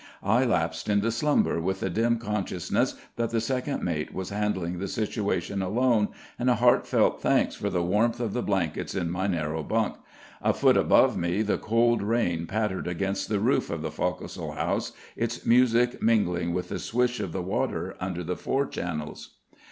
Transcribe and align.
I 0.23 0.45
lapsed 0.45 0.89
into 0.89 1.11
slumber 1.11 1.61
with 1.61 1.81
the 1.81 1.89
dim 1.91 2.17
consciousness 2.17 2.95
that 3.17 3.29
the 3.29 3.39
second 3.39 3.83
mate 3.83 4.11
was 4.15 4.31
handling 4.31 4.79
the 4.79 4.87
situation 4.87 5.61
alone, 5.61 6.07
and 6.39 6.49
a 6.49 6.55
heartfelt 6.55 7.21
thanks 7.21 7.53
for 7.53 7.69
the 7.69 7.83
warmth 7.83 8.19
of 8.19 8.33
the 8.33 8.41
blankets 8.41 8.95
in 8.95 9.11
my 9.11 9.27
narrow 9.27 9.61
bunk; 9.61 9.97
a 10.41 10.55
foot 10.55 10.75
above 10.75 11.17
me 11.17 11.43
the 11.43 11.59
cold 11.59 12.01
rain 12.01 12.47
pattered 12.47 12.87
against 12.87 13.29
the 13.29 13.39
roof 13.39 13.69
of 13.69 13.83
the 13.83 13.91
fo'c'sle 13.91 14.55
house, 14.55 14.91
its 15.15 15.45
music 15.45 16.01
mingling 16.01 16.51
with 16.51 16.69
the 16.69 16.79
swish 16.79 17.19
of 17.19 17.31
the 17.31 17.43
water 17.43 17.95
under 17.99 18.23
the 18.23 18.35
fore 18.35 18.65
channels. 18.65 19.35